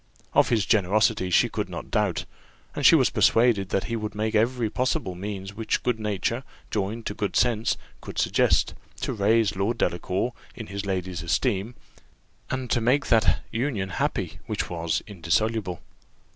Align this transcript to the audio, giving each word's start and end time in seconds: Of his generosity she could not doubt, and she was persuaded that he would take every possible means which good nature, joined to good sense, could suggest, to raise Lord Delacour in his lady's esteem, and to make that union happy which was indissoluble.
Of 0.33 0.49
his 0.49 0.65
generosity 0.65 1.29
she 1.29 1.47
could 1.47 1.69
not 1.69 1.91
doubt, 1.91 2.25
and 2.75 2.83
she 2.83 2.95
was 2.95 3.11
persuaded 3.11 3.69
that 3.69 3.83
he 3.83 3.95
would 3.95 4.13
take 4.13 4.33
every 4.33 4.67
possible 4.67 5.13
means 5.13 5.53
which 5.53 5.83
good 5.83 5.99
nature, 5.99 6.43
joined 6.71 7.05
to 7.05 7.13
good 7.13 7.35
sense, 7.35 7.77
could 8.01 8.17
suggest, 8.17 8.73
to 9.01 9.13
raise 9.13 9.55
Lord 9.55 9.77
Delacour 9.77 10.33
in 10.55 10.65
his 10.65 10.87
lady's 10.87 11.21
esteem, 11.21 11.75
and 12.49 12.67
to 12.71 12.81
make 12.81 13.09
that 13.09 13.41
union 13.51 13.89
happy 13.89 14.39
which 14.47 14.71
was 14.71 15.03
indissoluble. 15.05 15.81